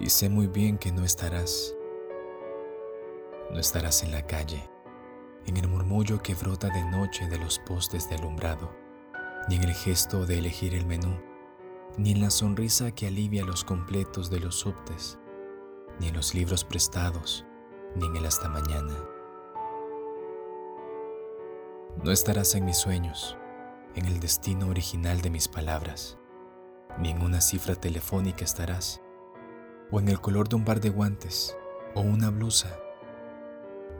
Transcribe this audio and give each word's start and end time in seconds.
Y 0.00 0.10
sé 0.10 0.28
muy 0.28 0.46
bien 0.46 0.78
que 0.78 0.92
no 0.92 1.04
estarás. 1.04 1.74
No 3.50 3.58
estarás 3.58 4.04
en 4.04 4.12
la 4.12 4.26
calle, 4.26 4.70
en 5.46 5.56
el 5.56 5.66
murmullo 5.66 6.22
que 6.22 6.34
brota 6.34 6.68
de 6.68 6.84
noche 6.84 7.26
de 7.26 7.38
los 7.38 7.58
postes 7.58 8.08
de 8.08 8.14
alumbrado, 8.14 8.70
ni 9.48 9.56
en 9.56 9.64
el 9.64 9.74
gesto 9.74 10.24
de 10.24 10.38
elegir 10.38 10.74
el 10.74 10.86
menú, 10.86 11.18
ni 11.96 12.12
en 12.12 12.20
la 12.20 12.30
sonrisa 12.30 12.92
que 12.92 13.08
alivia 13.08 13.44
los 13.44 13.64
completos 13.64 14.30
de 14.30 14.38
los 14.38 14.54
subtes, 14.54 15.18
ni 15.98 16.08
en 16.08 16.14
los 16.14 16.32
libros 16.32 16.64
prestados, 16.64 17.44
ni 17.96 18.06
en 18.06 18.16
el 18.16 18.26
hasta 18.26 18.48
mañana. 18.48 18.94
No 22.04 22.12
estarás 22.12 22.54
en 22.54 22.64
mis 22.64 22.76
sueños, 22.76 23.36
en 23.96 24.06
el 24.06 24.20
destino 24.20 24.68
original 24.68 25.22
de 25.22 25.30
mis 25.30 25.48
palabras, 25.48 26.18
ni 26.98 27.10
en 27.10 27.22
una 27.22 27.40
cifra 27.40 27.74
telefónica 27.74 28.44
estarás, 28.44 29.02
o 29.90 30.00
en 30.00 30.08
el 30.08 30.20
color 30.20 30.48
de 30.48 30.56
un 30.56 30.64
par 30.64 30.80
de 30.80 30.90
guantes, 30.90 31.56
o 31.94 32.00
una 32.00 32.30
blusa. 32.30 32.78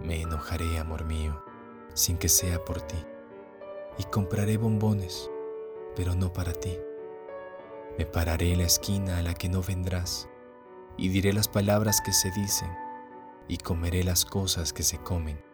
Me 0.03 0.23
enojaré, 0.23 0.79
amor 0.79 1.05
mío, 1.05 1.43
sin 1.95 2.19
que 2.19 2.29
sea 2.29 2.65
por 2.65 2.81
ti, 2.83 3.05
y 3.99 4.05
compraré 4.05 4.57
bombones, 4.57 5.31
pero 5.97 6.15
no 6.15 6.33
para 6.33 6.53
ti. 6.53 6.79
Me 7.99 8.07
pararé 8.07 8.53
en 8.53 8.59
la 8.59 8.65
esquina 8.65 9.19
a 9.19 9.23
la 9.23 9.35
que 9.35 9.49
no 9.49 9.63
vendrás, 9.63 10.29
y 10.97 11.09
diré 11.09 11.33
las 11.33 11.49
palabras 11.49 12.01
que 12.01 12.13
se 12.13 12.31
dicen, 12.31 12.71
y 13.49 13.59
comeré 13.59 14.05
las 14.05 14.25
cosas 14.25 14.73
que 14.73 14.83
se 14.83 14.99
comen 14.99 15.49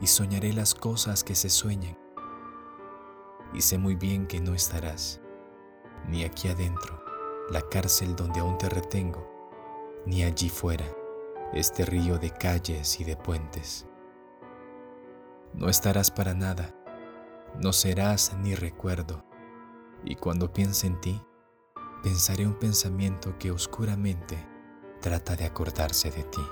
y 0.00 0.06
soñaré 0.06 0.52
las 0.52 0.74
cosas 0.74 1.24
que 1.24 1.34
se 1.34 1.48
sueñan. 1.48 1.98
Y 3.52 3.60
sé 3.60 3.78
muy 3.78 3.94
bien 3.94 4.26
que 4.26 4.40
no 4.40 4.54
estarás, 4.54 5.20
ni 6.08 6.24
aquí 6.24 6.48
adentro, 6.48 7.02
la 7.50 7.62
cárcel 7.62 8.16
donde 8.16 8.40
aún 8.40 8.58
te 8.58 8.68
retengo, 8.68 9.26
ni 10.06 10.22
allí 10.22 10.48
fuera, 10.48 10.86
este 11.52 11.84
río 11.84 12.18
de 12.18 12.30
calles 12.30 13.00
y 13.00 13.04
de 13.04 13.16
puentes. 13.16 13.86
No 15.52 15.68
estarás 15.68 16.10
para 16.10 16.34
nada, 16.34 16.74
no 17.60 17.72
serás 17.72 18.36
ni 18.40 18.54
recuerdo, 18.54 19.24
y 20.04 20.16
cuando 20.16 20.52
piense 20.52 20.86
en 20.86 21.00
ti, 21.00 21.22
pensaré 22.02 22.46
un 22.46 22.58
pensamiento 22.58 23.38
que 23.38 23.50
oscuramente 23.50 24.36
trata 25.00 25.36
de 25.36 25.44
acordarse 25.44 26.10
de 26.10 26.24
ti. 26.24 26.42